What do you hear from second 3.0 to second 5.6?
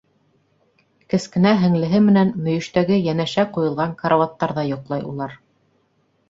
йәнәшә ҡуйылған карауаттарҙа йоҡлай улар.